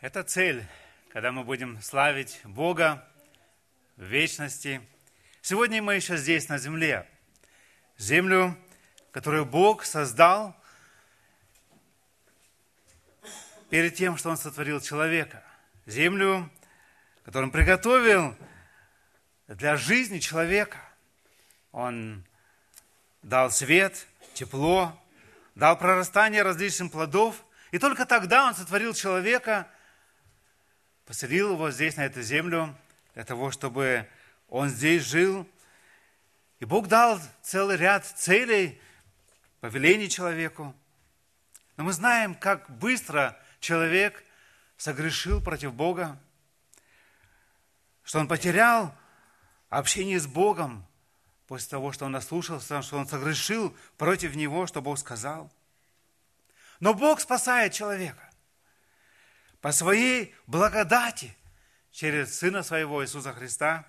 [0.00, 0.64] Это цель,
[1.10, 3.06] когда мы будем славить Бога
[3.98, 4.80] в вечности.
[5.42, 7.06] Сегодня мы еще здесь, на земле.
[7.98, 8.56] Землю,
[9.12, 10.56] которую Бог создал
[13.68, 15.44] перед тем, что Он сотворил человека.
[15.84, 16.50] Землю,
[17.22, 18.34] которую Он приготовил
[19.48, 20.78] для жизни человека.
[21.72, 22.24] Он
[23.22, 24.98] дал свет, тепло,
[25.54, 27.44] дал прорастание различным плодов.
[27.70, 29.68] И только тогда Он сотворил человека–
[31.10, 32.72] поселил его здесь, на эту землю,
[33.14, 34.08] для того, чтобы
[34.48, 35.44] он здесь жил.
[36.60, 38.80] И Бог дал целый ряд целей,
[39.58, 40.72] повелений человеку.
[41.76, 44.22] Но мы знаем, как быстро человек
[44.76, 46.16] согрешил против Бога,
[48.04, 48.94] что он потерял
[49.68, 50.86] общение с Богом
[51.48, 55.50] после того, что он наслушался, что он согрешил против Него, что Бог сказал.
[56.78, 58.29] Но Бог спасает человека
[59.60, 61.36] по своей благодати
[61.92, 63.86] через Сына Своего Иисуса Христа,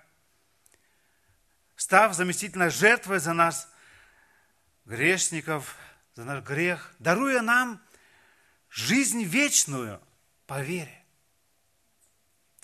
[1.75, 3.69] став заместительной жертвой за нас,
[4.86, 5.75] грешников,
[6.16, 7.81] за наш грех, даруя нам
[8.69, 10.02] жизнь вечную
[10.45, 11.03] по вере,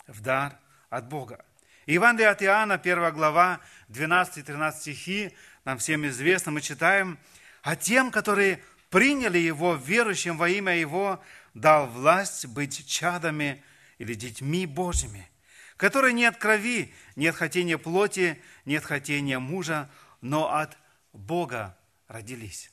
[0.08, 0.58] в дар
[0.89, 1.45] от Бога.
[1.86, 7.17] Евангелие от Иоанна, 1 глава, 12-13 стихи, нам всем известно, мы читаем,
[7.61, 11.21] «А тем, которые приняли Его, верующим во имя Его,
[11.59, 13.63] дал власть быть чадами
[13.97, 15.30] или детьми Божьими,
[15.75, 19.89] которые не от крови, не от хотения плоти, не от хотения мужа,
[20.22, 20.77] но от
[21.14, 21.77] Бога
[22.08, 22.72] родились.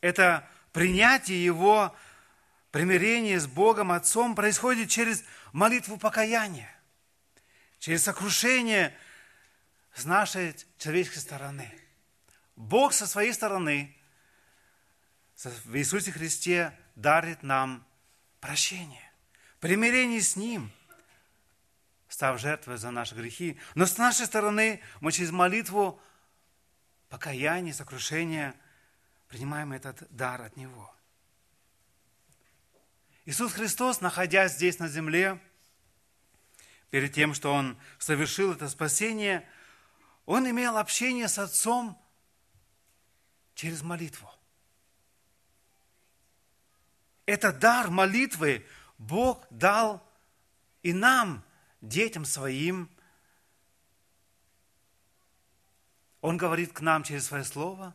[0.00, 1.94] Это принятие Его
[2.70, 5.22] примирение с Богом Отцом происходит через
[5.52, 6.70] молитву покаяния,
[7.78, 8.96] через сокрушение
[9.94, 11.70] с нашей человеческой стороны.
[12.56, 13.94] Бог со своей стороны
[15.44, 17.86] в Иисусе Христе дарит нам
[18.40, 19.10] прощение,
[19.58, 20.70] примирение с Ним,
[22.08, 23.58] став жертвой за наши грехи.
[23.74, 26.00] Но с нашей стороны мы через молитву
[27.08, 28.54] покаяния, сокрушения
[29.28, 30.94] принимаем этот дар от Него.
[33.24, 35.40] Иисус Христос, находясь здесь на земле,
[36.90, 39.48] перед тем, что Он совершил это спасение,
[40.26, 41.96] Он имел общение с Отцом
[43.54, 44.30] через молитву.
[47.30, 48.66] Этот дар молитвы
[48.98, 50.04] Бог дал
[50.82, 51.44] и нам,
[51.80, 52.90] детям своим.
[56.20, 57.94] Он говорит к нам через свое слово.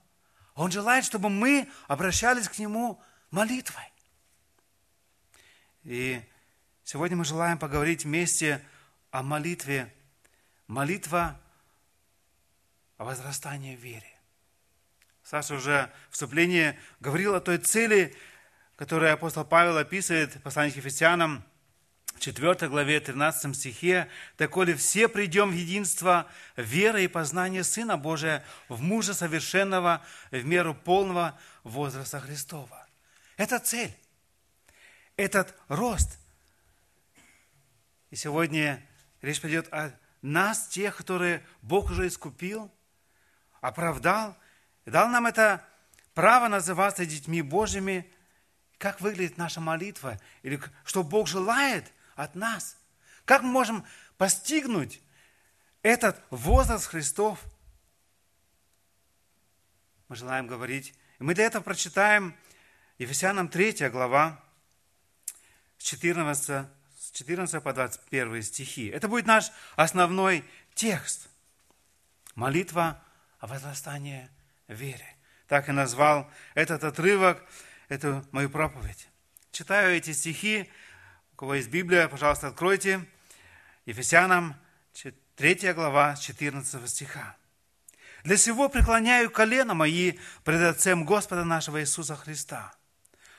[0.54, 3.84] Он желает, чтобы мы обращались к Нему молитвой.
[5.84, 6.24] И
[6.86, 8.66] сегодня мы желаем поговорить вместе
[9.12, 9.94] о молитве.
[10.68, 11.38] Молитва
[12.96, 14.18] о возрастании в вере.
[15.24, 18.16] Саша уже в вступлении говорил о той цели,
[18.76, 21.44] которое апостол Павел описывает в послании к Ефесянам,
[22.20, 28.82] 4 главе 13 стихе, «Доколе все придем в единство веры и познания Сына Божия, в
[28.82, 32.88] мужа совершенного, в меру полного возраста Христова».
[33.38, 33.94] Это цель,
[35.18, 36.18] этот рост.
[38.12, 38.82] И сегодня
[39.22, 42.72] речь пойдет о нас, тех, которые Бог уже искупил,
[43.60, 44.38] оправдал,
[44.86, 45.66] дал нам это
[46.14, 48.10] право называться детьми Божьими–
[48.78, 52.78] как выглядит наша молитва, или что Бог желает от нас.
[53.26, 53.86] Как мы можем
[54.18, 55.02] постигнуть
[55.82, 57.44] этот возраст Христов?
[60.08, 60.94] Мы желаем говорить.
[61.20, 62.36] И мы для этого прочитаем
[62.98, 64.42] Ефесянам 3 глава,
[65.78, 66.68] с 14,
[67.00, 68.88] с 14 по 21 стихи.
[68.88, 71.30] Это будет наш основной текст.
[72.36, 73.02] Молитва
[73.40, 74.30] о возрастании
[74.68, 75.16] в вере.
[75.48, 77.44] Так и назвал этот отрывок
[77.90, 79.08] эту мою проповедь.
[79.52, 80.70] Читаю эти стихи.
[81.34, 83.06] У кого есть Библия, пожалуйста, откройте.
[83.86, 84.56] Ефесянам
[85.36, 87.36] 3 глава 14 стиха.
[88.24, 90.14] «Для сего преклоняю колено мои
[90.44, 92.74] пред Отцем Господа нашего Иисуса Христа,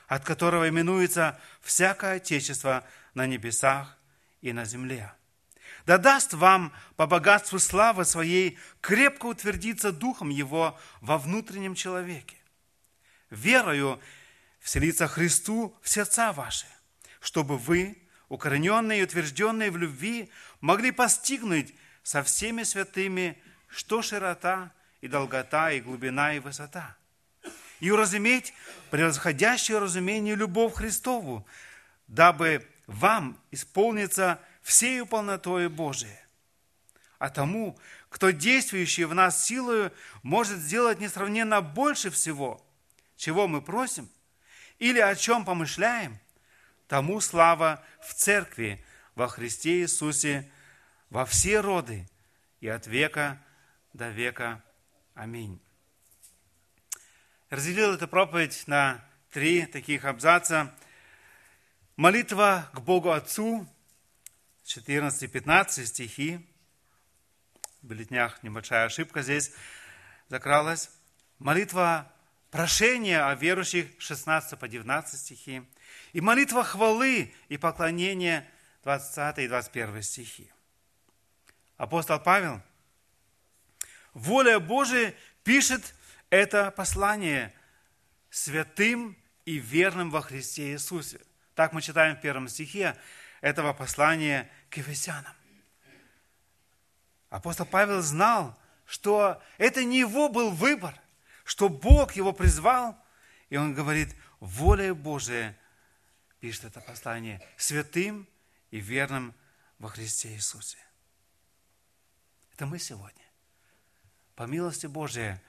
[0.07, 2.83] от которого именуется всякое Отечество
[3.15, 3.97] на небесах
[4.41, 5.11] и на земле.
[5.87, 12.37] Да даст вам по богатству славы Своей крепко утвердиться Духом Его во внутреннем человеке,
[13.31, 13.99] верою
[14.67, 16.65] вселиться Христу в сердца ваши,
[17.21, 17.97] чтобы вы,
[18.27, 20.29] укорененные и утвержденные в любви,
[20.59, 21.73] могли постигнуть
[22.03, 26.97] со всеми святыми, что широта и долгота, и глубина, и высота,
[27.79, 28.53] и уразуметь
[28.91, 31.47] превосходящее разумение любовь Христову,
[32.07, 36.19] дабы вам исполниться всею полнотою Божией.
[37.19, 37.79] А тому,
[38.09, 39.93] кто действующий в нас силою,
[40.23, 42.61] может сделать несравненно больше всего,
[43.15, 44.09] чего мы просим–
[44.79, 46.19] или о чем помышляем,
[46.87, 48.83] тому слава в церкви
[49.15, 50.49] во Христе Иисусе
[51.09, 52.07] во все роды
[52.59, 53.41] и от века
[53.93, 54.63] до века.
[55.13, 55.59] Аминь.
[57.49, 60.75] Разделил эту проповедь на три таких абзаца.
[61.95, 63.67] Молитва к Богу Отцу,
[64.65, 66.45] 14-15 стихи.
[67.81, 69.53] В бюллетнях небольшая ошибка здесь
[70.27, 70.91] закралась.
[71.39, 72.11] Молитва
[72.51, 75.63] прошения о верующих, 16 по 19 стихи.
[76.13, 78.49] И молитва хвалы и поклонения,
[78.83, 80.51] 20 и 21 стихи.
[81.77, 82.61] Апостол Павел,
[84.13, 85.13] воля Божия,
[85.43, 85.93] пишет
[86.29, 87.53] это послание
[88.29, 91.19] святым и верным во Христе Иисусе.
[91.55, 92.97] Так мы читаем в первом стихе
[93.41, 95.33] этого послания к Ефесянам.
[97.29, 100.99] Апостол Павел знал, что это не его был выбор,
[101.47, 103.01] что Бог его призвал,
[103.49, 105.57] и он говорит, воля Божия,
[106.41, 108.27] пишет это послание, святым
[108.69, 109.33] и верным
[109.79, 110.77] во Христе Иисусе.
[112.51, 113.23] Это мы сегодня.
[114.35, 115.39] По милости Божией,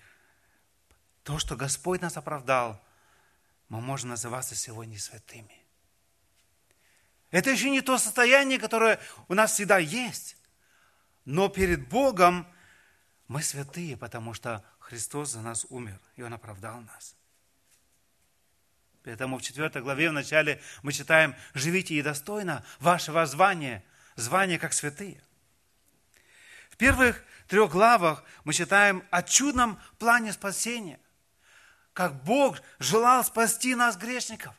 [1.24, 2.80] то, что Господь нас оправдал,
[3.68, 5.64] мы можем называться сегодня святыми.
[7.32, 10.36] Это еще не то состояние, которое у нас всегда есть.
[11.24, 12.46] Но перед Богом
[13.26, 17.14] мы святые, потому что Христос за нас умер, и Он оправдал нас.
[19.04, 23.84] Поэтому в 4 главе в начале мы читаем «Живите и достойно вашего звания,
[24.16, 25.22] звания как святые».
[26.70, 30.98] В первых трех главах мы читаем о чудном плане спасения,
[31.92, 34.54] как Бог желал спасти нас, грешников,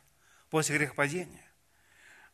[0.48, 1.44] после грехопадения.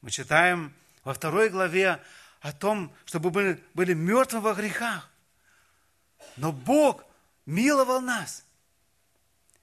[0.02, 2.02] Мы читаем во второй главе
[2.42, 5.10] о том, чтобы были, были мертвы во грехах.
[6.37, 7.06] Но Бог
[7.46, 8.44] миловал нас.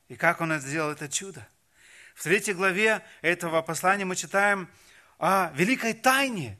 [0.07, 1.47] И как Он сделал это чудо?
[2.15, 4.69] В третьей главе этого послания мы читаем
[5.17, 6.59] о великой тайне,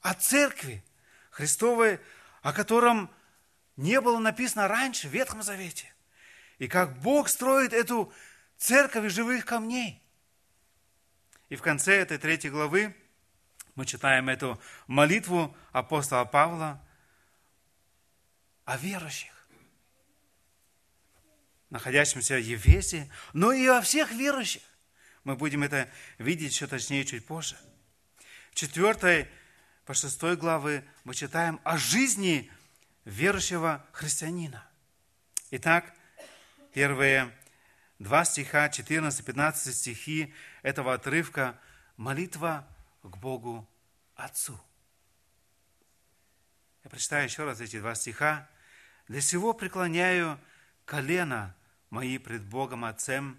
[0.00, 0.84] о церкви
[1.30, 2.00] Христовой,
[2.42, 3.10] о котором
[3.76, 5.92] не было написано раньше в Ветхом Завете.
[6.58, 8.12] И как Бог строит эту
[8.58, 10.02] церковь из живых камней.
[11.48, 12.94] И в конце этой третьей главы
[13.74, 16.80] мы читаем эту молитву апостола Павла
[18.66, 19.39] о верующих,
[21.70, 24.62] находящихся в Ефесе, но и о всех верующих.
[25.24, 25.88] Мы будем это
[26.18, 27.56] видеть еще точнее чуть позже.
[28.52, 29.28] В четвертой
[29.84, 32.50] по шестой главы мы читаем о жизни
[33.04, 34.64] верующего христианина.
[35.50, 35.94] Итак,
[36.72, 37.30] первые
[37.98, 41.58] два стиха, 14-15 стихи этого отрывка–
[42.00, 42.66] молитва
[43.02, 43.68] к Богу
[44.16, 44.58] Отцу.
[46.82, 48.48] Я прочитаю еще раз эти два стиха.
[49.06, 50.40] «Для сего преклоняю
[50.86, 51.54] колено
[51.90, 53.38] мои пред Богом Отцем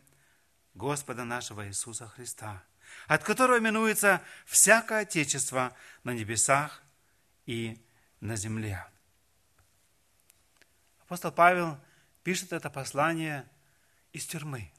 [0.74, 2.64] Господа нашего Иисуса Христа,
[3.08, 6.84] от которого именуется всякое Отечество на небесах
[7.46, 7.82] и
[8.20, 8.86] на земле».
[11.04, 11.78] Апостол Павел
[12.24, 13.46] пишет это послание
[14.14, 14.72] из тюрьмы,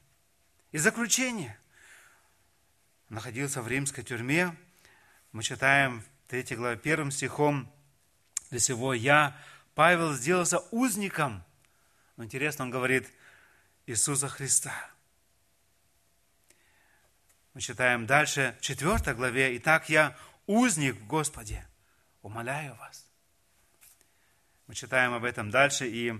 [0.71, 1.59] из заключения.
[3.09, 4.55] находился в римской тюрьме,
[5.31, 7.71] мы читаем в 3 главе 1 стихом,
[8.49, 9.37] для сего я,
[9.75, 11.43] Павел, сделался узником.
[12.17, 13.11] Но интересно, он говорит,
[13.85, 14.73] Иисуса Христа.
[17.53, 21.67] Мы читаем дальше, в 4 главе, «Итак, я узник в Господе,
[22.21, 23.05] умоляю вас».
[24.67, 26.11] Мы читаем об этом дальше, и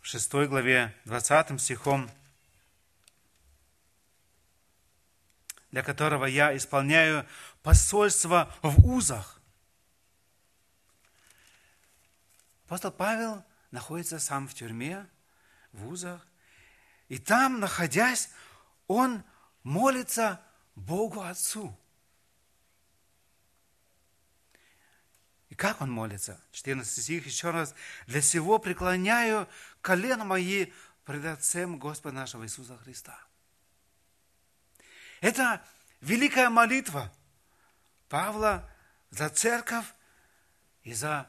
[0.00, 2.08] в 6 главе, 20 стихом,
[5.72, 7.26] для которого я исполняю
[7.62, 9.40] посольство в узах.
[12.66, 15.06] Апостол Павел находится сам в тюрьме,
[15.72, 16.26] в узах,
[17.08, 18.30] и там, находясь,
[18.86, 19.24] он
[19.62, 20.40] молится
[20.74, 21.76] Богу Отцу.
[25.48, 26.40] И как он молится?
[26.52, 27.74] 14 стих еще раз.
[28.06, 29.48] «Для сего преклоняю
[29.80, 30.72] колено мои
[31.04, 33.18] пред Отцем Господа нашего Иисуса Христа».
[35.20, 35.62] Это
[36.00, 37.12] великая молитва
[38.08, 38.70] Павла
[39.10, 39.86] за церковь
[40.82, 41.28] и за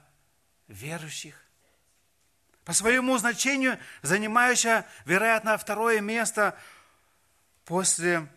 [0.67, 1.43] верующих.
[2.65, 6.57] По своему значению занимающая, вероятно, второе место
[7.65, 8.27] после,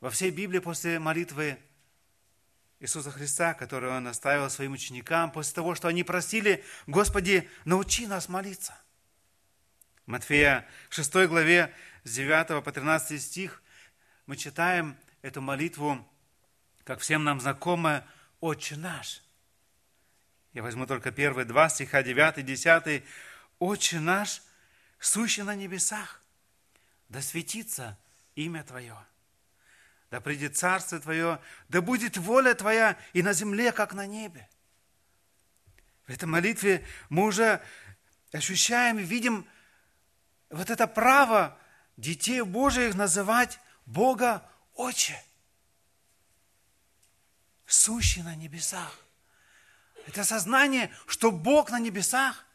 [0.00, 1.58] во всей Библии после молитвы
[2.78, 8.28] Иисуса Христа, которую Он оставил своим ученикам, после того, что они просили, Господи, научи нас
[8.28, 8.78] молиться.
[10.04, 13.60] Матфея 6 главе с 9 по 13 стих
[14.26, 16.06] мы читаем эту молитву,
[16.84, 18.06] как всем нам знакомая,
[18.40, 19.25] «Отче наш».
[20.56, 23.04] Я возьму только первые два стиха, 9 и 10.
[23.58, 24.40] «Отче наш,
[24.98, 26.22] сущий на небесах,
[27.10, 27.98] да светится
[28.36, 28.96] имя Твое,
[30.10, 34.48] да придет Царство Твое, да будет воля Твоя и на земле, как на небе.
[36.06, 37.62] В этой молитве мы уже
[38.32, 39.46] ощущаем и видим
[40.48, 41.58] вот это право
[41.98, 45.22] детей Божьих называть Бога Отче,
[47.66, 49.05] сущий на небесах.
[50.06, 52.46] Это сознание, что Бог на небесах,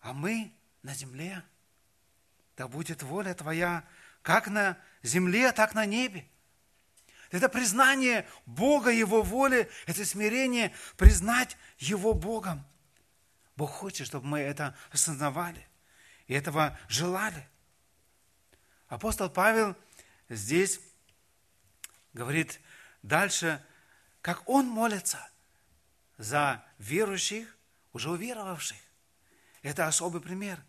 [0.00, 1.42] а мы на земле.
[2.56, 3.84] Да будет воля Твоя,
[4.22, 6.28] как на земле, так на небе.
[7.30, 12.64] Это признание Бога, Его воли, это смирение, признать Его Богом.
[13.56, 15.66] Бог хочет, чтобы мы это осознавали
[16.26, 17.48] и этого желали.
[18.88, 19.76] Апостол Павел
[20.28, 20.80] здесь
[22.12, 22.60] говорит
[23.02, 23.64] дальше,
[24.22, 25.29] как он молится
[26.20, 27.56] за верующих,
[27.94, 28.76] уже уверовавших.
[29.62, 30.62] Это особый пример.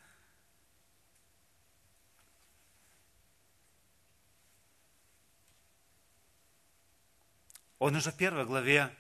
[7.80, 8.96] Он уже в первой главе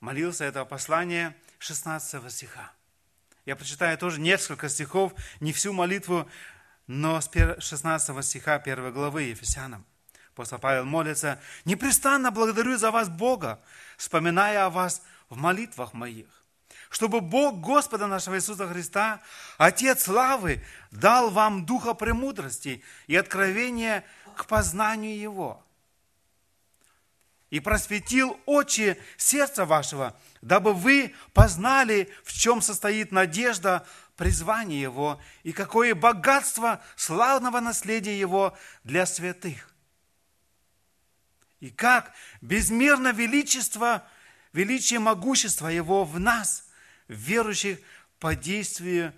[0.00, 2.72] молился этого послания 16 стиха.
[3.44, 6.28] Я прочитаю тоже несколько стихов, не всю молитву,
[6.88, 9.86] но с 16 стиха 1 главы Ефесянам.
[10.32, 13.62] Апостол Павел молится, «Непрестанно благодарю за вас Бога,
[13.98, 16.26] вспоминая о вас в молитвах моих,
[16.90, 19.22] чтобы Бог Господа нашего Иисуса Христа,
[19.56, 24.04] Отец славы, дал вам духа премудрости и откровения
[24.36, 25.64] к познанию Его,
[27.48, 33.86] и просветил очи сердца вашего, дабы вы познали, в чем состоит надежда
[34.16, 39.70] призвания Его и какое богатство славного наследия Его для святых.
[41.60, 42.12] И как
[42.42, 44.06] безмерно величество,
[44.52, 46.68] величие могущества Его в нас,
[47.08, 47.78] верующих
[48.18, 49.14] по действию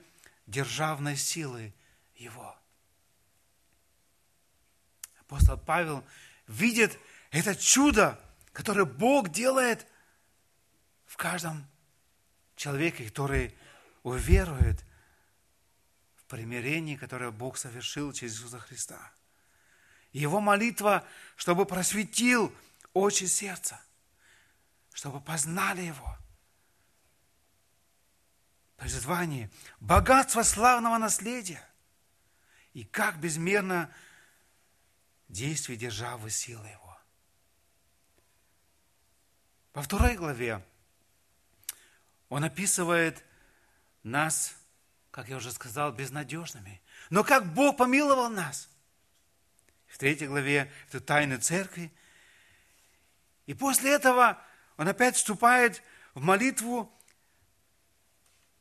[0.46, 1.72] державной силы
[2.16, 2.56] Его.
[5.20, 6.04] Апостол Павел
[6.46, 6.98] видит
[7.30, 8.20] это чудо
[8.54, 9.84] которое Бог делает
[11.06, 11.66] в каждом
[12.56, 13.54] человеке, который
[14.04, 14.82] уверует
[16.16, 19.12] в примирении, которое Бог совершил через Иисуса Христа.
[20.12, 22.54] его молитва, чтобы просветил
[22.92, 23.82] очи сердца,
[24.94, 26.16] чтобы познали Его.
[28.76, 31.62] Призвание, богатство славного наследия
[32.72, 33.92] и как безмерно
[35.28, 36.98] действие державы силы Его.
[39.74, 40.64] Во второй главе
[42.28, 43.24] он описывает
[44.04, 44.54] нас,
[45.10, 46.80] как я уже сказал, безнадежными.
[47.10, 48.68] Но как Бог помиловал нас.
[49.88, 51.92] В третьей главе это тайны церкви.
[53.46, 54.40] И после этого
[54.76, 55.82] он опять вступает
[56.14, 56.92] в молитву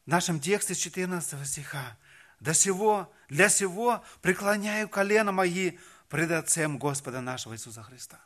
[0.05, 1.97] в нашем тексте 14 стиха.
[2.39, 5.77] До сего, для сего преклоняю колено мои
[6.09, 8.19] пред Отцем Господа нашего Иисуса Христа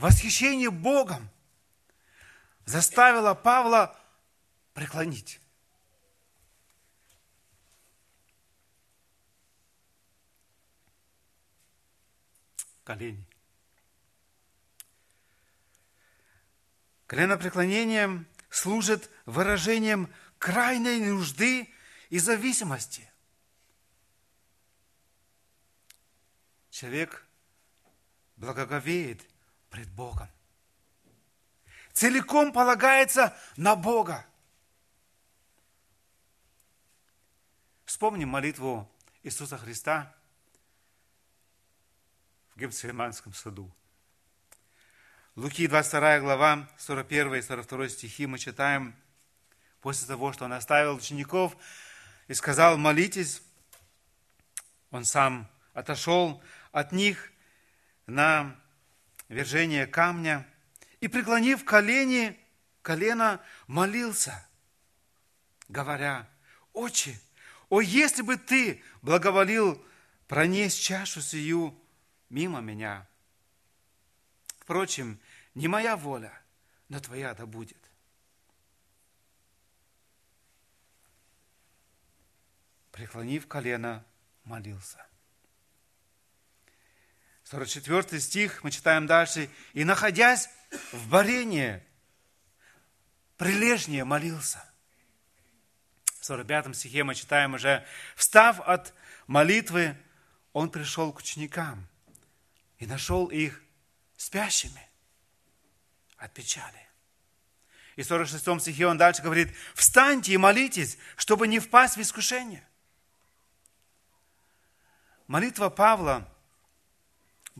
[0.00, 1.28] восхищение Богом
[2.64, 3.96] заставило Павла
[4.74, 5.40] преклонить.
[12.84, 13.24] Колени.
[17.10, 21.68] Коленопреклонение служит выражением крайней нужды
[22.08, 23.10] и зависимости.
[26.70, 27.26] Человек
[28.36, 29.28] благоговеет
[29.70, 30.28] пред Богом.
[31.92, 34.24] Целиком полагается на Бога.
[37.86, 38.88] Вспомним молитву
[39.24, 40.14] Иисуса Христа
[42.54, 43.68] в Гефсиманском саду.
[45.36, 48.96] Луки 22 глава, 41 и 42 стихи мы читаем
[49.80, 51.56] после того, что он оставил учеников
[52.26, 53.40] и сказал, молитесь.
[54.90, 57.30] Он сам отошел от них
[58.06, 58.56] на
[59.28, 60.44] вержение камня
[60.98, 62.36] и, преклонив колени,
[62.82, 64.44] колено, молился,
[65.68, 66.28] говоря,
[66.72, 67.20] «Отче,
[67.68, 69.80] о, если бы ты благоволил
[70.26, 71.80] пронесть чашу сию
[72.30, 73.06] мимо меня!
[74.70, 75.18] Впрочем,
[75.56, 76.32] не моя воля,
[76.88, 77.90] но твоя да будет».
[82.92, 84.06] Преклонив колено,
[84.44, 85.04] молился.
[87.42, 89.50] 44 стих, мы читаем дальше.
[89.72, 90.48] «И, находясь
[90.92, 91.82] в барении,
[93.38, 94.64] прилежнее молился».
[96.20, 97.84] В 45 стихе мы читаем уже,
[98.14, 98.94] «Встав от
[99.26, 99.96] молитвы,
[100.52, 101.88] он пришел к ученикам
[102.78, 103.60] и нашел их
[104.20, 104.88] спящими
[106.16, 106.88] от печали».
[107.96, 112.66] И в 46 стихе он дальше говорит, «Встаньте и молитесь, чтобы не впасть в искушение».
[115.26, 116.28] Молитва Павла–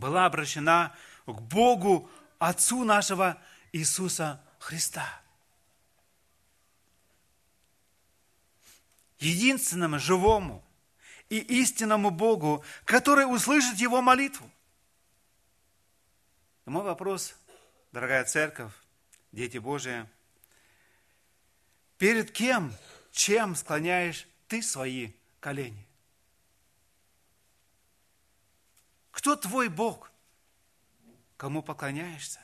[0.01, 0.95] была обращена
[1.27, 3.37] к Богу, Отцу нашего
[3.71, 5.07] Иисуса Христа.
[9.19, 10.65] Единственному живому
[11.29, 14.51] и истинному Богу, который услышит его молитву.
[16.71, 17.35] Мой вопрос,
[17.91, 18.73] дорогая церковь,
[19.33, 20.09] дети Божии,
[21.99, 22.73] перед кем,
[23.11, 25.85] чем склоняешь ты свои колени?
[29.11, 30.13] Кто твой Бог?
[31.37, 32.41] Кому поклоняешься?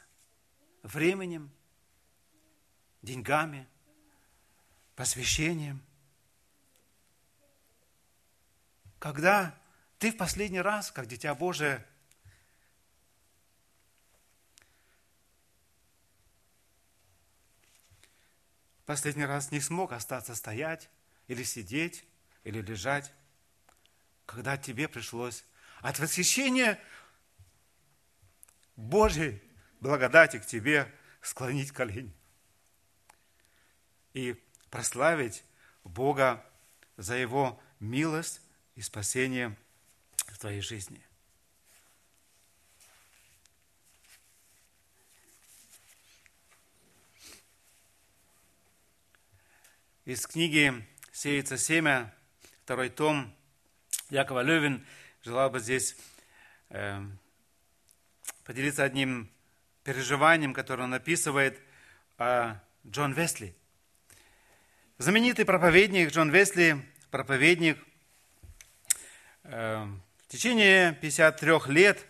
[0.83, 1.51] Временем,
[3.03, 3.69] деньгами,
[4.97, 5.81] посвящением?
[8.99, 9.57] Когда
[10.01, 11.87] ты в последний раз, как дитя Божие,
[18.87, 20.89] последний раз не смог остаться стоять
[21.27, 22.05] или сидеть,
[22.45, 23.13] или лежать,
[24.25, 25.45] когда тебе пришлось
[25.81, 26.81] от восхищения
[28.77, 29.43] Божьей
[29.81, 32.15] благодати к тебе склонить колени
[34.15, 35.45] и прославить
[35.85, 36.45] Бога
[36.97, 38.41] за Его милость
[38.75, 39.57] и спасение
[40.27, 41.06] в твоей жизни.
[50.07, 50.73] Из книги
[51.11, 52.15] «Сеется семя»,
[52.63, 53.35] второй том,
[54.09, 54.87] Якова Левин
[55.25, 55.97] желал бы здесь
[56.69, 57.03] э,
[58.45, 59.29] поделиться одним
[59.83, 61.61] переживанием, которое он описывает
[62.19, 63.57] о Джон Весли.
[64.99, 67.77] Знаменитый проповедник Джон Весли, проповедник,
[69.43, 72.07] э, в течение 53 лет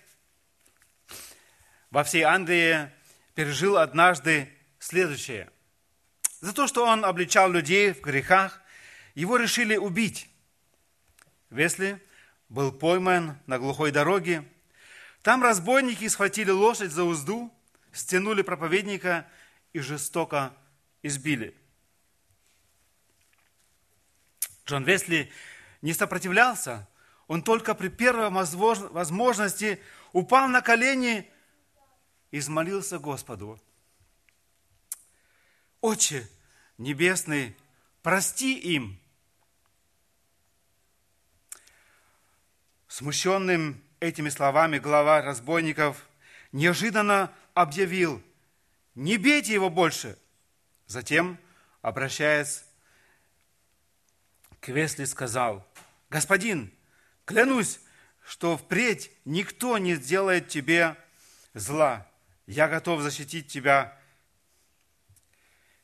[1.90, 2.90] во всей Англии
[3.34, 5.50] пережил однажды следующее.
[6.40, 8.60] За то, что он обличал людей в грехах,
[9.14, 10.28] его решили убить.
[11.50, 12.02] Весли
[12.48, 14.44] был пойман на глухой дороге.
[15.22, 17.52] Там разбойники схватили лошадь за узду,
[17.92, 19.26] стянули проповедника
[19.72, 20.52] и жестоко
[21.02, 21.54] избили.
[24.66, 25.32] Джон Весли
[25.80, 26.88] не сопротивлялся,
[27.28, 29.80] он только при первой возможности
[30.12, 31.30] упал на колени
[32.30, 33.60] и взмолился Господу.
[35.86, 36.28] Отче
[36.78, 37.56] Небесный,
[38.02, 39.00] прости им,
[42.88, 46.04] Смущенным этими словами глава разбойников
[46.50, 48.20] неожиданно объявил,
[48.96, 50.18] не бейте его больше.
[50.88, 51.38] Затем,
[51.82, 52.64] обращаясь
[54.58, 55.64] к Весли, сказал,
[56.10, 56.72] господин,
[57.24, 57.78] клянусь,
[58.24, 60.96] что впредь никто не сделает тебе
[61.54, 62.08] зла.
[62.48, 63.96] Я готов защитить тебя,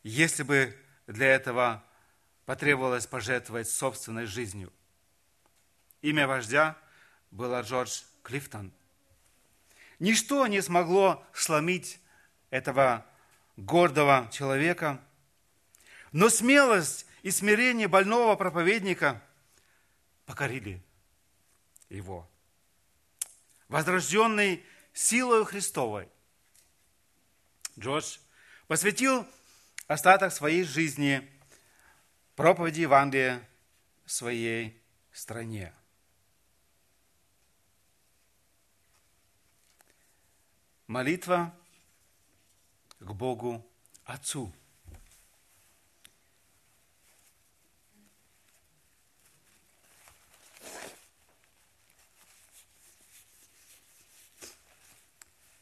[0.02, 1.84] если бы для этого
[2.46, 4.72] потребовалось пожертвовать собственной жизнью.
[6.00, 6.76] Имя вождя–
[7.32, 8.72] была Джордж Клифтон.
[9.98, 11.98] Ничто не смогло сломить
[12.50, 13.04] этого
[13.56, 15.02] гордого человека,
[16.12, 19.22] но смелость и смирение больного проповедника
[20.26, 20.82] покорили
[21.88, 22.28] его.
[23.68, 24.62] Возрожденный
[24.92, 26.08] силой Христовой,
[27.78, 28.18] Джордж
[28.66, 29.26] посвятил
[29.92, 31.30] остаток своей жизни
[32.34, 33.46] проповеди Евангелия
[34.06, 34.80] своей
[35.12, 35.72] стране.
[40.86, 41.54] Молитва
[43.00, 43.64] к Богу
[44.04, 44.52] Отцу.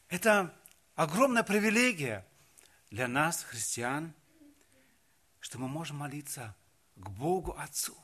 [0.09, 0.53] Это
[0.95, 2.25] огромная привилегия
[2.89, 4.13] для нас, христиан,
[5.41, 6.55] что мы можем молиться
[6.95, 7.97] к Богу Отцу.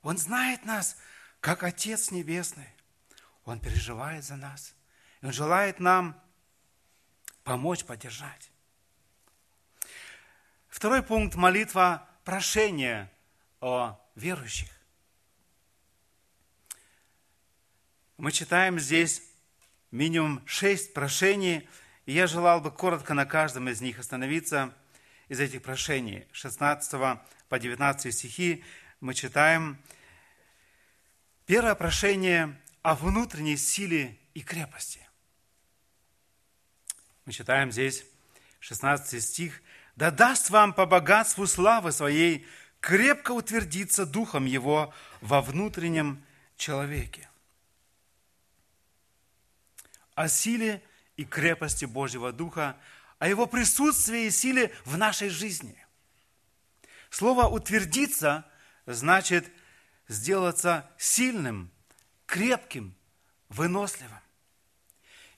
[0.00, 0.96] Он знает нас,
[1.40, 2.68] как Отец Небесный.
[3.44, 4.74] Он переживает за нас–
[5.22, 6.20] и Он желает нам
[7.44, 8.50] помочь, поддержать.
[10.68, 13.10] Второй пункт– молитва прошения
[13.60, 14.68] о верующих.
[18.16, 19.22] Мы читаем здесь
[19.90, 21.68] минимум шесть прошений,
[22.04, 24.74] и я желал бы коротко на каждом из них остановиться.
[25.28, 28.64] Из этих прошений 16 по 19 стихи
[29.00, 29.78] мы читаем
[31.46, 35.06] первое прошение о внутренней силе и крепости.
[37.24, 38.04] Мы читаем здесь
[38.60, 39.62] 16 стих.
[39.94, 42.46] «Да даст вам по богатству славы своей
[42.80, 46.24] крепко утвердиться Духом Его во внутреннем
[46.56, 47.28] человеке».
[50.14, 50.82] О силе
[51.16, 52.76] и крепости Божьего Духа,
[53.22, 55.76] о Его присутствии и силе в нашей жизни.
[57.08, 58.44] Слово «утвердиться»
[58.84, 59.48] значит
[60.08, 61.70] сделаться сильным,
[62.26, 62.96] крепким,
[63.48, 64.18] выносливым.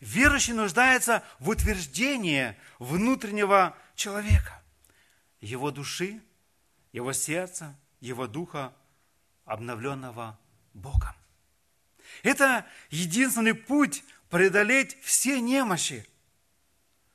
[0.00, 4.62] верующий нуждается в утверждении внутреннего человека,
[5.42, 6.22] его души,
[6.90, 8.72] его сердца, его духа,
[9.44, 10.38] обновленного
[10.72, 11.14] Богом.
[12.22, 16.08] Это единственный путь преодолеть все немощи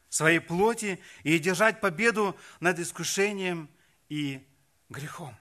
[0.10, 3.70] своей плоти и держать победу над искушением
[4.10, 4.46] и
[4.90, 5.36] грехом.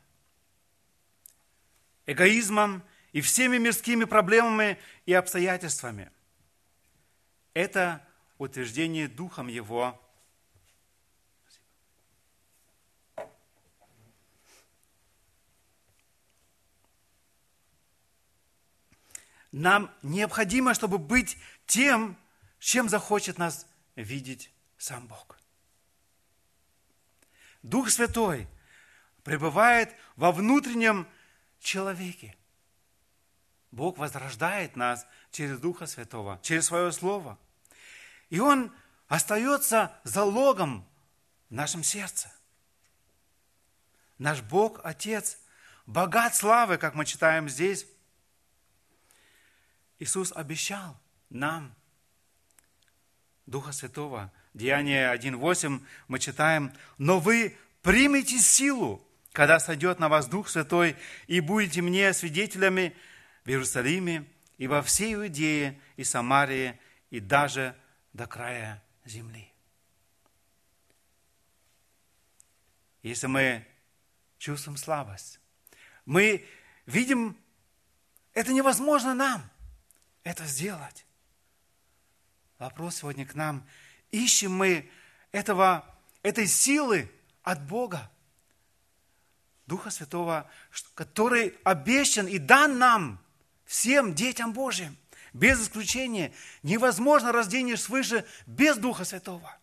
[2.07, 6.11] Эгоизмом и всеми мирскими проблемами и обстоятельствами.
[7.55, 8.07] Это
[8.39, 10.01] утверждение Духом Его
[19.51, 22.19] Нам необходимо, чтобы быть тем,
[22.59, 25.39] чем захочет нас видеть сам Бог.
[27.63, 28.47] Дух Святой
[29.25, 31.07] пребывает во внутреннем
[31.61, 32.37] человеке.
[33.71, 37.39] Бог возрождает нас через Духа Святого, через Свое Слово.
[38.31, 38.73] И Он
[39.09, 40.89] остается залогом
[41.51, 42.33] в нашем сердце.
[44.17, 45.39] Наш Бог, Отец,
[45.87, 47.87] богат славы, как мы читаем здесь,
[49.99, 51.75] Иисус обещал нам
[53.47, 54.33] Духа Святого.
[54.59, 60.97] Деяние 1.8 мы читаем, «Но вы примете силу, когда сойдет на вас Дух Святой,
[61.29, 62.97] и будете мне свидетелями
[63.45, 64.25] в Иерусалиме
[64.57, 66.77] и во всей Иудее и Самарии,
[67.11, 67.77] и даже
[68.13, 69.49] до края земли».
[73.05, 73.65] Если мы
[74.39, 75.39] чувствуем слабость,
[76.05, 76.45] мы
[76.85, 77.39] видим,
[78.35, 79.49] это невозможно нам–
[80.25, 81.07] это сделать.
[82.59, 83.65] Вопрос сегодня к нам.
[84.11, 84.91] Ищем мы
[85.33, 85.85] этого,
[86.23, 87.11] этой силы
[87.43, 88.11] от Бога,
[89.67, 90.51] Духа Святого,
[90.95, 93.21] который обещан и дан нам,
[93.67, 94.97] всем детям Божьим,
[95.35, 96.33] без исключения.
[96.63, 99.55] Невозможно рождение свыше без Духа Святого.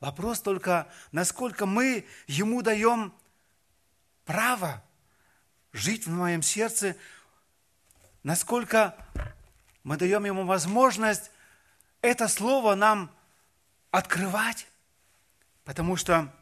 [0.00, 3.14] Вопрос только, насколько мы Ему даем
[4.24, 4.82] право
[5.72, 6.96] жить в моем сердце,
[8.22, 8.96] насколько
[9.84, 11.30] мы даем ему возможность
[12.02, 13.14] это слово нам
[13.90, 14.66] открывать,
[15.64, 16.32] потому что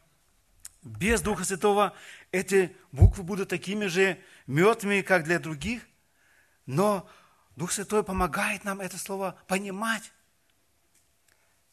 [0.83, 1.95] без Духа Святого
[2.31, 5.87] эти буквы будут такими же мертвыми, как для других,
[6.67, 7.09] но
[7.57, 10.13] Дух Святой помогает нам это слово понимать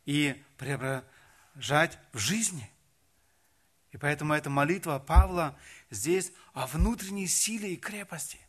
[0.05, 2.71] и преображать в жизни.
[3.91, 5.57] И поэтому эта молитва Павла
[5.89, 8.39] здесь о внутренней силе и крепости.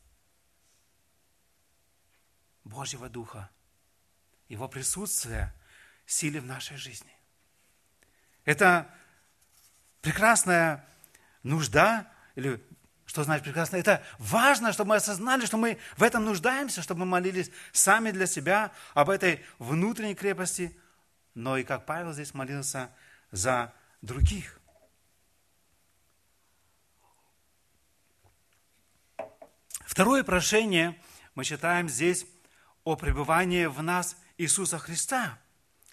[2.65, 3.49] Божьего Духа,
[4.49, 5.55] Его присутствия,
[6.07, 7.13] силе в нашей жизни.
[8.45, 8.89] Это
[10.01, 10.87] прекрасная
[11.43, 12.63] нужда, или
[13.07, 13.77] что значит прекрасно?
[13.77, 18.27] Это важно, чтобы мы осознали, что мы в этом нуждаемся, чтобы мы молились сами для
[18.27, 20.79] себя об этой внутренней крепости,
[21.35, 22.91] но и как Павел здесь молился
[23.31, 24.61] за других.
[29.87, 31.01] Второе прошение
[31.35, 32.27] мы читаем здесь
[32.85, 35.39] о пребывании в нас Иисуса Христа.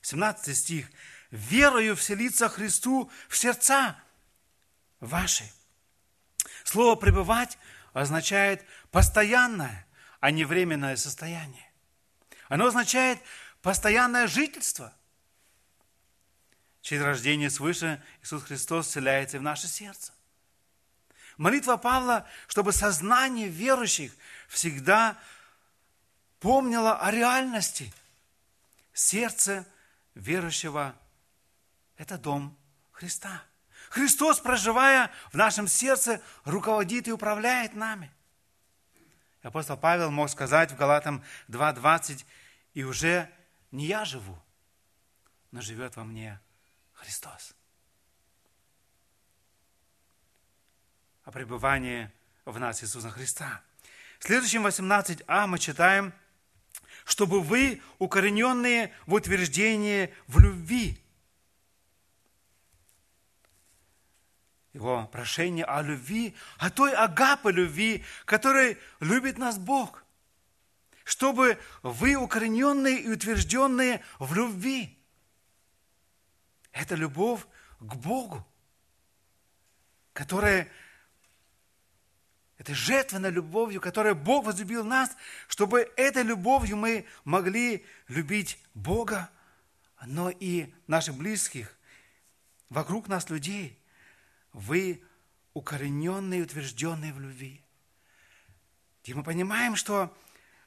[0.02, 0.90] 17 стих.
[1.32, 4.00] «Верою вселиться Христу в сердца
[5.00, 5.50] ваши».
[6.64, 7.58] Слово «пребывать»
[7.94, 9.88] означает постоянное,
[10.20, 11.72] а не временное состояние.
[12.50, 13.20] Оно означает
[13.62, 14.94] постоянное жительство.
[16.82, 20.14] Через рождение свыше Иисус Христос вселяется в наше сердце.
[21.38, 24.12] Молитва Павла, чтобы сознание верующих
[24.50, 25.18] всегда
[26.40, 27.92] помнила о реальности.
[28.94, 29.66] Сердце
[30.14, 30.96] верующего–
[31.98, 32.58] это дом
[32.92, 33.44] Христа.
[33.90, 38.12] Христос, проживая в нашем сердце, руководит и управляет нами.
[39.42, 42.24] Апостол Павел мог сказать в Галатам 2.20,
[42.76, 43.30] «И уже
[43.72, 44.40] не я живу,
[45.52, 46.40] но живет во мне
[46.94, 47.54] Христос».
[51.24, 52.12] О пребывании
[52.46, 53.62] в нас Иисуса Христа.
[54.20, 56.14] В следующем 18а мы читаем–
[57.06, 61.04] чтобы вы, укорененные в утверждении в любви,
[64.74, 70.04] его прошение о любви, о той агапе любви, которой любит нас Бог.
[71.04, 74.98] Чтобы вы, укорененные и утвержденные в любви.
[76.72, 77.42] Это любовь
[77.80, 78.48] к Богу,
[80.14, 80.72] которая
[82.58, 85.16] этой жертвенной любовью, которой Бог возлюбил нас,
[85.48, 89.30] чтобы этой любовью мы могли любить Бога,
[90.06, 91.76] но и наших близких,
[92.70, 93.80] вокруг нас людей.
[94.52, 95.02] Вы
[95.54, 97.62] укорененные и утвержденные в любви.
[99.04, 100.16] И мы понимаем, что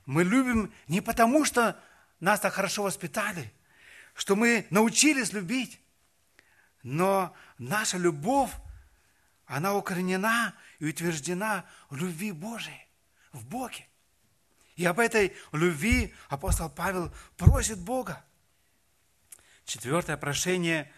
[0.05, 1.81] мы любим не потому, что
[2.20, 3.53] нас так хорошо воспитали,
[4.14, 5.81] что мы научились любить.
[6.83, 8.51] Но наша любовь,
[9.46, 12.89] она укоренена и утверждена в любви Божией,
[13.33, 13.87] в Боге.
[14.77, 18.25] И об этой любви апостол Павел просит Бога.
[19.65, 20.93] Четвертое прошение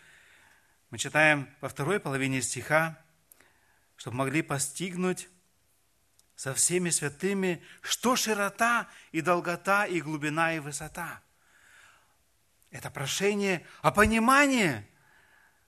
[0.90, 2.98] мы читаем во второй половине стиха,
[3.96, 5.28] чтобы могли постигнуть
[6.34, 11.22] со всеми святыми, что широта и долгота, и глубина, и высота.
[12.70, 14.86] Это прошение о понимании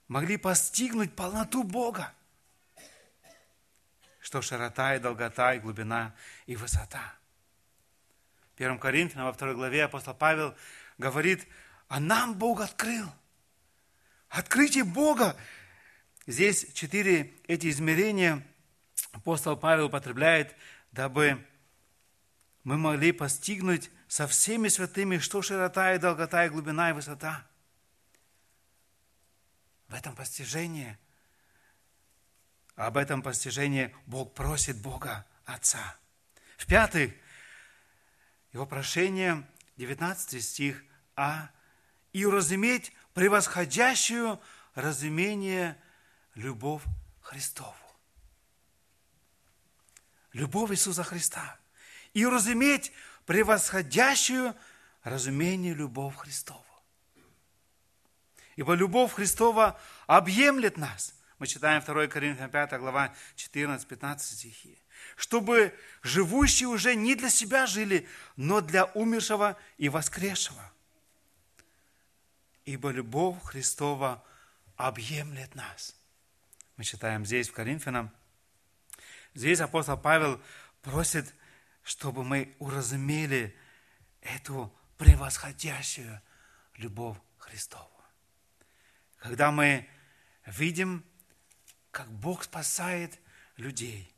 [0.06, 2.12] могли постигнуть полноту Бога.
[4.30, 6.14] Что широта и долгота, и глубина,
[6.46, 7.14] и высота.
[8.54, 10.54] В 1 Коринфянам, во второй главе апостол Павел
[10.98, 11.48] говорит,
[11.88, 13.12] а нам Бог открыл.
[14.28, 15.36] Открытие Бога.
[16.28, 18.46] Здесь четыре эти измерения–
[19.10, 20.54] апостол Павел употребляет,
[20.92, 21.44] дабы
[22.62, 27.44] мы могли постигнуть со всеми святыми, что широта и долгота, и глубина, и высота.
[29.88, 30.96] В этом постижении,
[32.86, 35.96] об этом постижении Бог просит Бога Отца.
[36.56, 37.12] В-пятых,
[38.52, 40.82] его прошение, 19 стих,
[41.16, 41.50] а
[42.12, 44.40] и уразуметь превосходящую
[44.74, 45.76] разумение
[46.34, 46.82] любовь
[47.20, 47.74] Христову
[50.32, 51.58] любовь Иисуса Христа
[52.12, 52.92] и разуметь
[53.26, 54.56] превосходящую
[55.02, 56.64] разумение любовь Христову.
[58.56, 61.14] Ибо любовь Христова объемлет нас.
[61.40, 64.78] Мы читаем 2 Коринфянам 5 глава 14-15 стихи.
[65.16, 70.70] Чтобы живущие уже не для себя жили, но для умершего и воскресшего.
[72.66, 74.22] Ибо любовь Христова
[74.76, 75.96] объемлет нас.
[76.76, 78.12] Мы читаем здесь в Коринфянам
[79.32, 80.42] Здесь апостол Павел
[80.82, 81.34] просит,
[81.82, 83.56] чтобы мы уразумели
[84.20, 86.20] эту превосходящую
[86.76, 87.88] любовь Христову.
[89.18, 89.88] Когда мы
[90.44, 91.04] видим,
[91.90, 93.18] как Бог спасает
[93.56, 94.12] людей,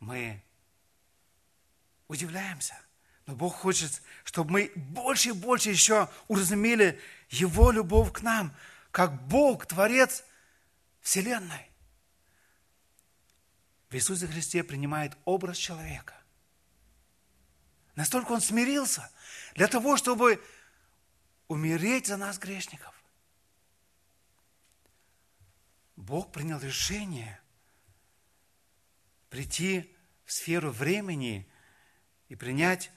[0.00, 0.42] мы
[2.08, 2.78] удивляемся.
[3.26, 6.98] Но Бог хочет, чтобы мы больше и больше еще уразумели
[7.28, 8.54] Его любовь к нам,
[8.90, 10.24] как Бог, Творец
[11.02, 11.70] Вселенной
[13.90, 16.14] в Иисусе Христе принимает образ человека.
[17.94, 19.10] Настолько Он смирился
[19.54, 20.42] для того, чтобы
[21.48, 22.94] умереть за нас, грешников.
[25.98, 27.40] Бог принял решение
[29.30, 29.92] прийти
[30.24, 31.50] в сферу времени
[32.28, 32.92] и принять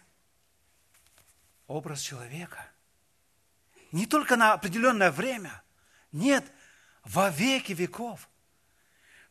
[1.66, 2.70] образ человека.
[3.92, 5.64] Не только на определенное время,
[6.12, 6.46] нет,
[7.04, 8.30] во веки веков.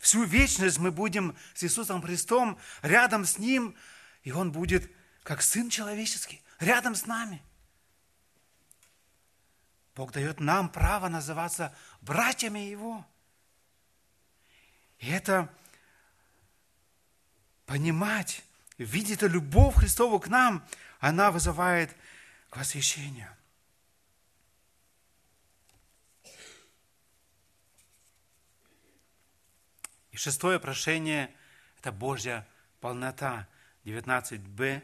[0.01, 3.77] Всю вечность мы будем с Иисусом Христом, рядом с Ним,
[4.25, 4.91] и Он будет
[5.23, 7.41] как Сын человеческий, рядом с нами.
[9.95, 13.07] Бог дает нам право называться братьями Его.
[15.01, 15.53] И это
[17.65, 18.45] понимать,
[18.77, 20.65] видеть эту любовь Христову к нам,
[20.99, 21.97] она вызывает
[22.51, 23.35] к восхищению.
[30.11, 31.35] И шестое прошение–
[31.79, 32.47] это Божья
[32.81, 33.49] полнота.
[33.85, 34.83] 19б,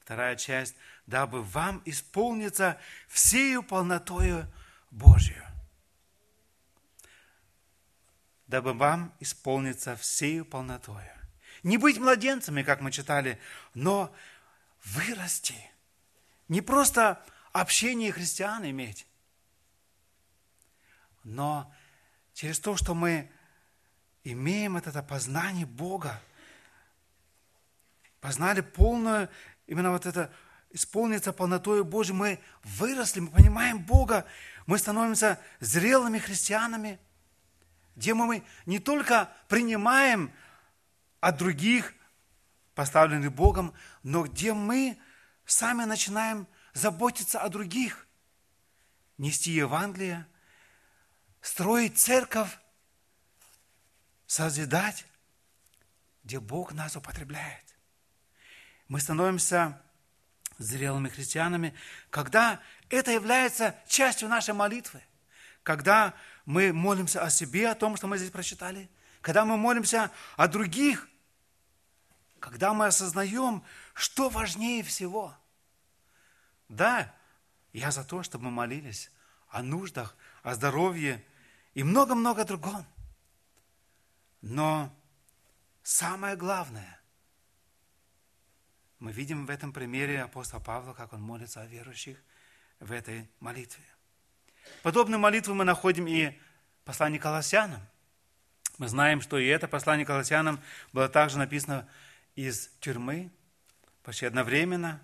[0.00, 0.76] вторая часть.
[1.06, 4.46] «Дабы вам исполниться всею полнотою
[4.90, 5.53] Божью».
[8.54, 11.10] Дабы вам исполниться всею полнотою.
[11.64, 13.40] Не быть младенцами, как мы читали,
[13.74, 14.14] но
[14.84, 15.56] вырасти.
[16.46, 19.08] Не просто общение христиан иметь,
[21.24, 21.74] но
[22.32, 23.28] через то, что мы
[24.22, 26.22] имеем это познание Бога,
[28.20, 29.28] познали полную,
[29.66, 30.32] именно вот это,
[30.70, 34.24] исполнится полнотой Божьей, мы выросли, мы понимаем Бога,
[34.66, 37.00] мы становимся зрелыми христианами,
[37.96, 40.32] где мы не только принимаем
[41.20, 41.94] от других,
[42.74, 44.98] поставленных Богом, но где мы
[45.46, 48.06] сами начинаем заботиться о других,
[49.16, 50.26] нести Евангелие,
[51.40, 52.58] строить церковь,
[54.26, 55.06] созидать,
[56.24, 57.62] где Бог нас употребляет.
[58.88, 59.80] Мы становимся
[60.58, 61.74] зрелыми христианами,
[62.10, 65.02] когда это является частью нашей молитвы,
[65.62, 70.48] когда мы молимся о себе, о том, что мы здесь прочитали, когда мы молимся о
[70.48, 71.08] других,
[72.40, 73.62] когда мы осознаем,
[73.94, 75.34] что важнее всего.
[76.68, 77.14] Да,
[77.72, 79.10] я за то, чтобы мы молились
[79.48, 81.24] о нуждах, о здоровье
[81.72, 82.86] и много-много другом.
[84.42, 84.94] Но
[85.82, 87.00] самое главное,
[89.04, 92.16] Мы видим в этом примере апостола Павла, как он молится о верующих
[92.80, 93.84] в этой молитве.
[94.82, 97.80] Подобную молитву мы находим и в послании Колоссянам.
[98.78, 100.60] Мы знаем, что и это послание Колоссянам
[100.92, 101.88] было также написано
[102.34, 103.30] из тюрьмы,
[104.02, 105.00] почти одновременно.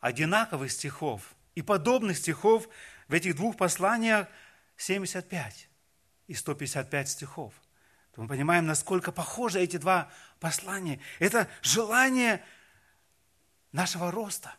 [0.00, 2.68] Одинаковых стихов и подобных стихов
[3.08, 4.28] в этих двух посланиях
[4.76, 5.68] 75
[6.28, 7.54] и 155 стихов.
[8.14, 11.00] То мы понимаем, насколько похожи эти два послания.
[11.18, 12.44] Это желание
[13.72, 14.54] нашего роста,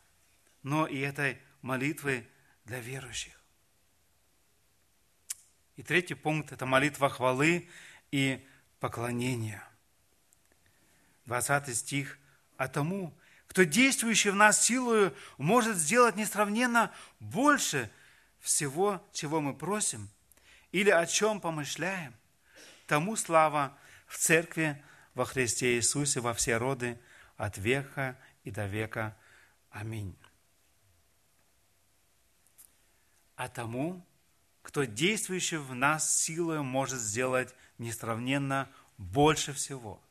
[0.63, 2.28] но и этой молитвы
[2.69, 3.34] для верующих.
[5.75, 7.67] И третий пункт– это молитва хвалы
[8.12, 8.45] и
[8.79, 9.63] поклонения.
[11.25, 12.19] 20 стих.
[12.58, 17.89] «А тому, кто действующий в нас силою, может сделать несравненно больше
[18.39, 20.10] всего, чего мы просим
[20.71, 22.13] или о чем помышляем,
[22.86, 24.84] тому слава в Церкви
[25.15, 26.99] во Христе Иисусе во все роды
[27.36, 29.17] от века и до века.
[29.71, 30.15] Аминь.
[33.39, 34.06] А тому,
[34.62, 40.04] кто действующий в нас силой может сделать несравненно больше всего,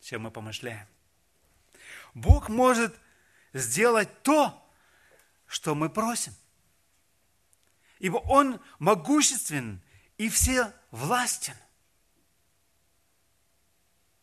[0.00, 0.88] чем мы помышляем.
[2.14, 2.92] Бог может
[3.52, 4.60] сделать то,
[5.46, 6.34] что мы просим.
[8.00, 9.80] Ибо Он могуществен
[10.18, 11.54] и все властен.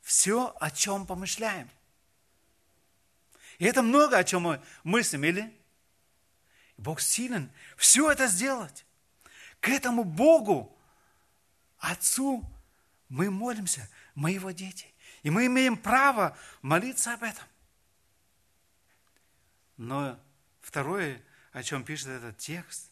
[0.01, 1.69] Все, о чем помышляем.
[3.59, 5.62] И это много, о чем мы мыслим, или?
[6.77, 8.85] Бог силен все это сделать.
[9.59, 10.77] К этому Богу,
[11.77, 12.43] Отцу,
[13.09, 14.93] мы молимся, мы Его дети.
[15.21, 17.45] И мы имеем право молиться об этом.
[19.77, 20.19] Но
[20.61, 22.91] второе, о чем пишет этот текст,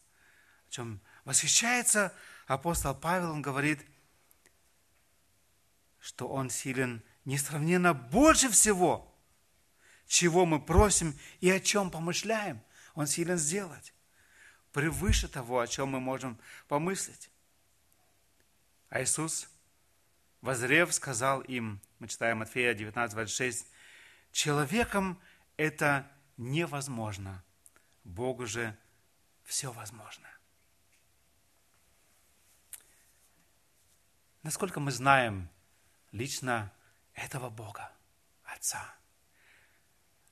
[0.68, 2.14] о чем восхищается
[2.46, 3.84] апостол Павел, он говорит,
[6.00, 9.14] что он силен несравненно больше всего,
[10.06, 12.62] чего мы просим и о чем помышляем.
[12.94, 13.94] Он силен сделать.
[14.72, 17.30] Превыше того, о чем мы можем помыслить.
[18.88, 19.48] А Иисус,
[20.40, 23.66] возрев, сказал им, мы читаем Матфея 19, 26,
[24.32, 25.20] человеком
[25.56, 27.44] это невозможно.
[28.04, 28.76] Богу же
[29.44, 30.28] все возможно.
[34.42, 35.48] Насколько мы знаем
[36.10, 36.72] лично
[37.14, 37.92] этого Бога,
[38.44, 38.94] Отца?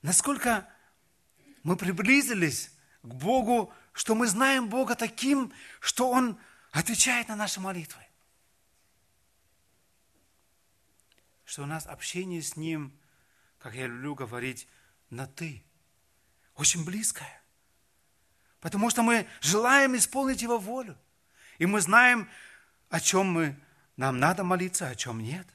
[0.02, 0.68] Насколько
[1.62, 2.70] мы приблизились
[3.02, 6.38] к Богу, что мы знаем Бога таким, что Он
[6.72, 8.02] отвечает на наши молитвы?
[11.44, 12.96] Что у нас общение с Ним,
[13.58, 14.68] как я люблю говорить,
[15.10, 15.64] на «ты»
[16.54, 17.42] очень близкое.
[18.60, 20.96] Потому что мы желаем исполнить Его волю.
[21.58, 22.28] И мы знаем,
[22.88, 23.58] о чем мы,
[23.96, 25.46] нам надо молиться, о чем нет.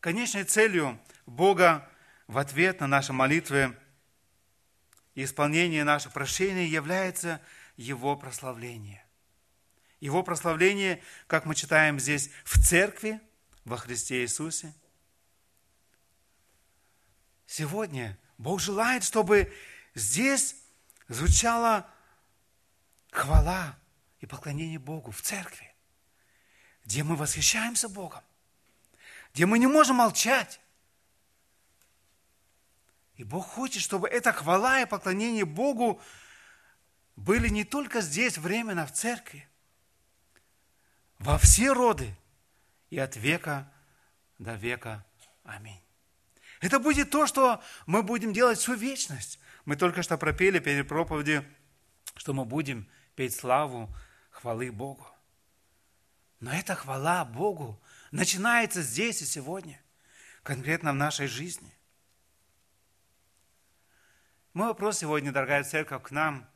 [0.00, 1.88] Конечной целью Бога
[2.26, 3.76] в ответ на наши молитвы
[5.14, 7.40] и исполнение наших прошений является
[7.76, 9.04] Его прославление.
[10.00, 13.20] Его прославление, как мы читаем здесь, в церкви,
[13.64, 14.74] во Христе Иисусе–
[17.46, 19.52] Сегодня Бог желает, чтобы
[19.94, 20.56] здесь
[21.08, 21.88] звучала
[23.10, 23.78] хвала
[24.20, 25.72] и поклонение Богу в церкви,
[26.84, 28.22] где мы восхищаемся Богом,
[29.32, 30.60] где мы не можем молчать.
[33.16, 36.00] И Бог хочет, чтобы эта хвала и поклонение Богу
[37.16, 39.48] были не только здесь временно в церкви,
[41.18, 42.14] во все роды
[42.90, 43.72] и от века
[44.38, 45.04] до века.
[45.44, 45.80] Аминь.
[46.60, 49.38] Это будет то, что мы будем делать всю вечность.
[49.64, 51.44] Мы только что пропели перед проповедью,
[52.16, 53.94] что мы будем петь славу,
[54.30, 55.06] хвалы Богу.
[56.40, 59.80] Но эта хвала Богу начинается здесь и сегодня,
[60.42, 61.75] конкретно в нашей жизни.
[64.56, 66.48] Мой вопрос сегодня, дорогая церковь, к нам.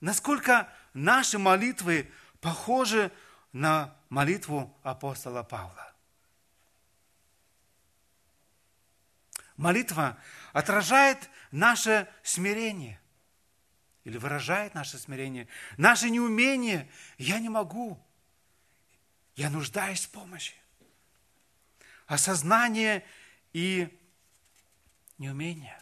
[0.00, 3.12] Насколько наши молитвы похожи
[3.52, 5.94] на молитву апостола Павла?
[9.56, 10.18] Молитва
[10.52, 13.00] отражает наше смирение
[14.02, 15.46] или выражает наше смирение,
[15.76, 16.90] наше неумение.
[17.16, 18.04] Я не могу.
[19.36, 20.56] Я нуждаюсь в помощи.
[22.08, 23.06] Осознание
[23.52, 23.88] и
[25.16, 25.79] неумение.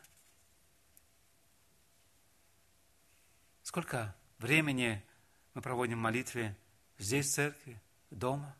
[3.69, 5.05] Сколько времени
[5.53, 6.57] мы проводим в молитве
[6.97, 7.79] здесь, в церкви,
[8.11, 8.57] дома?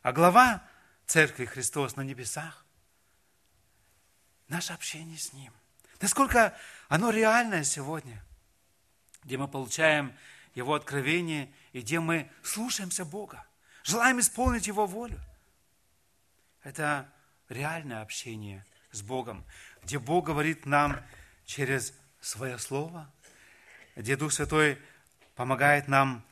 [0.02, 0.68] А глава
[1.06, 2.66] Церкви Христос на небесах–
[4.48, 5.54] наше общение с Ним.
[6.00, 6.58] Насколько
[6.90, 8.26] оно реальное сегодня,
[9.24, 10.18] где мы получаем
[10.56, 13.46] Его откровение и где мы слушаемся Бога,
[13.84, 15.20] желаем исполнить Его волю.
[16.64, 17.10] Это
[17.50, 19.46] реальное общение с Богом,
[19.84, 21.00] где Бог говорит нам
[21.46, 23.12] через свое Слово,
[23.96, 24.80] где Дух Святой
[25.36, 26.24] помогает нам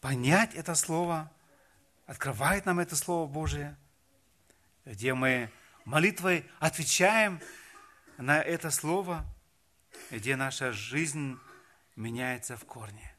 [0.00, 1.30] понять это Слово,
[2.06, 3.76] открывает нам это Слово Божие,
[4.84, 5.50] где мы
[5.84, 7.40] молитвой отвечаем
[8.18, 9.24] на это Слово,
[10.10, 11.38] где наша жизнь
[11.94, 13.14] меняется в корне.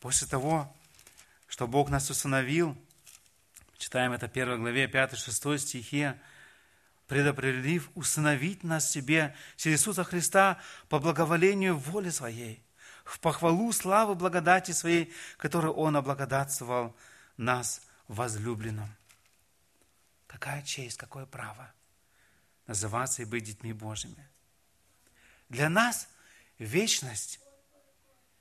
[0.00, 0.74] После того,
[1.46, 2.76] что Бог нас установил,
[3.78, 6.20] читаем это в 1 главе 5-6 стихе,
[7.06, 12.62] предопределив установить нас себе через Иисуса Христа по благоволению воли Своей,
[13.04, 16.96] в похвалу славы благодати Своей, которой Он облагодатствовал
[17.36, 18.94] нас возлюбленным.
[20.26, 21.72] Какая честь, какое право
[22.66, 24.28] называться и быть детьми Божьими.
[25.48, 26.08] Для нас
[26.58, 27.40] вечность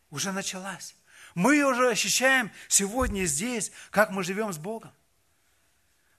[0.10, 0.95] уже началась.
[1.36, 4.91] Мы уже ощущаем сегодня здесь, как мы живем с Богом.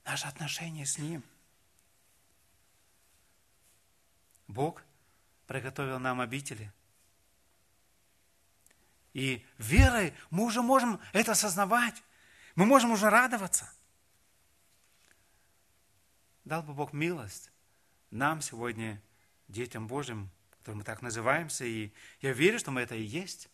[0.04, 1.24] Наше отношение с Ним–
[4.48, 4.82] Бог
[5.46, 6.72] приготовил нам обители.
[9.12, 12.02] И верой мы уже можем это осознавать.
[12.54, 13.70] Мы можем уже радоваться.
[16.44, 17.50] Дал бы Бог милость
[18.10, 19.02] нам сегодня,
[19.48, 23.48] детям Божьим, которым мы так называемся, и я верю, что мы это и есть,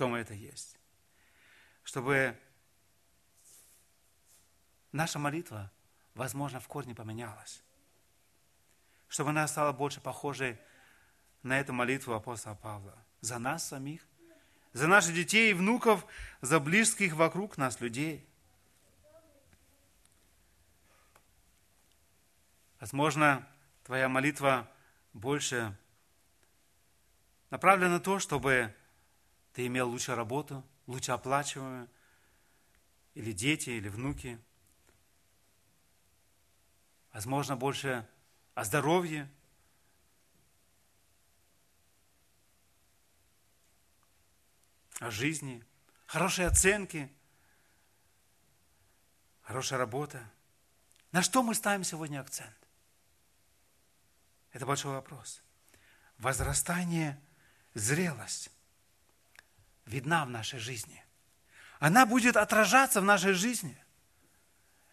[0.00, 0.78] кто мы это есть,
[1.82, 2.34] чтобы
[4.92, 5.70] наша молитва,
[6.14, 7.62] возможно, в корне поменялась
[9.08, 10.58] чтобы она стала больше похожей
[11.42, 12.96] на эту молитву апостола Павла.
[13.20, 14.00] За нас самих,
[14.72, 16.06] за наших детей и внуков,
[16.40, 18.26] за близких вокруг нас людей.
[22.78, 23.46] Возможно,
[23.84, 24.66] твоя молитва
[25.12, 25.76] больше
[27.50, 28.74] направлена на то, чтобы
[29.52, 31.88] ты имел лучшую работу, лучше оплачиваемую,
[33.14, 34.40] или дети, или внуки.
[37.12, 38.08] Возможно, больше
[38.54, 39.28] о здоровье,
[45.00, 45.64] о жизни,
[46.06, 47.12] хорошие оценки,
[49.42, 50.30] хорошая работа.
[51.10, 52.56] На что мы ставим сегодня акцент?
[54.52, 55.42] Это большой вопрос.
[56.18, 57.20] Возрастание,
[57.74, 58.50] зрелость
[59.90, 61.04] видна в нашей жизни.
[61.78, 63.76] Она будет отражаться в нашей жизни.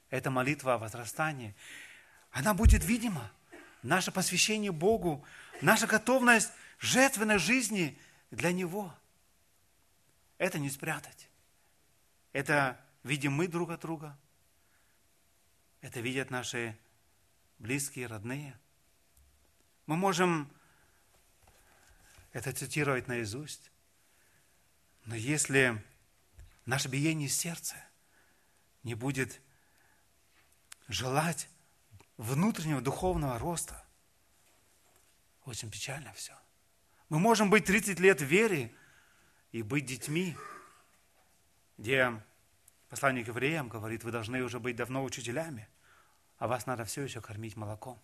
[0.09, 1.55] Это молитва о возрастании.
[2.31, 3.31] Она будет видима
[3.83, 5.25] наше посвящение Богу,
[5.61, 7.99] наша готовность жертвенной жизни
[8.31, 8.93] для Него.
[10.37, 11.29] Это не спрятать.
[12.33, 14.17] Это видим мы друг от друга.
[15.81, 16.77] Это видят наши
[17.59, 18.57] близкие, родные.
[19.85, 20.51] Мы можем
[22.33, 23.71] это цитировать наизусть.
[25.07, 25.81] Но если
[26.65, 27.75] наше биение сердца
[28.83, 29.41] не будет
[30.89, 31.49] желать
[32.17, 33.83] внутреннего духовного роста.
[35.45, 36.33] Очень печально все.
[37.07, 38.75] Мы можем быть 30 лет в вере
[39.53, 40.35] и быть детьми,
[41.77, 42.21] где
[42.89, 45.69] посланник к евреям говорит, вы должны уже быть давно учителями,
[46.37, 48.01] а вас надо все еще кормить молоком.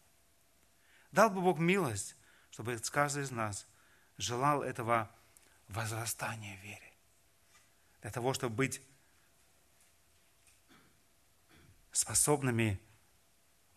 [1.11, 2.15] Дал бы Бог милость,
[2.49, 3.67] чтобы каждый из нас
[4.17, 5.11] желал этого
[5.67, 6.92] возрастания вере.
[8.03, 8.81] Для того, чтобы быть
[11.93, 12.79] способными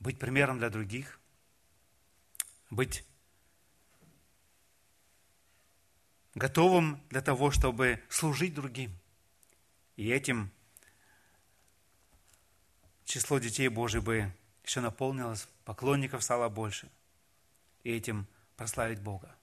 [0.00, 1.20] быть примером для других,
[2.68, 3.04] быть
[6.34, 8.90] готовым для того, чтобы служить другим.
[9.94, 10.50] И этим
[13.04, 16.90] число детей Божьих бы еще наполнилось, поклонников стало больше.
[17.84, 19.36] И этим прославить Бога.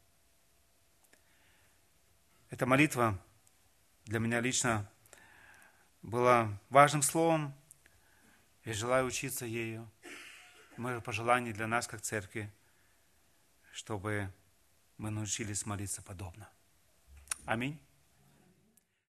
[2.50, 3.18] Эта молитва
[4.06, 4.90] для меня лично
[6.02, 7.54] была важным словом.
[8.66, 9.90] Я желаю учиться ею
[10.78, 12.52] мое пожелание для нас, как церкви,
[13.72, 14.32] чтобы
[14.98, 16.50] мы научились молиться подобно.
[17.46, 17.80] Аминь.